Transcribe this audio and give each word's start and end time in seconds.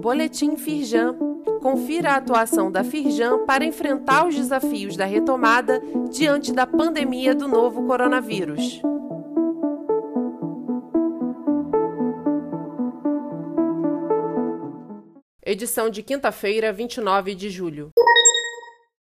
Boletim 0.00 0.56
Firjan. 0.56 1.16
Confira 1.60 2.12
a 2.12 2.16
atuação 2.16 2.70
da 2.70 2.84
Firjan 2.84 3.46
para 3.46 3.64
enfrentar 3.64 4.26
os 4.26 4.34
desafios 4.34 4.96
da 4.96 5.06
retomada 5.06 5.80
diante 6.10 6.52
da 6.52 6.66
pandemia 6.66 7.34
do 7.34 7.48
novo 7.48 7.86
coronavírus. 7.86 8.82
Edição 15.42 15.88
de 15.88 16.02
quinta-feira, 16.02 16.72
29 16.72 17.34
de 17.34 17.48
julho. 17.48 17.90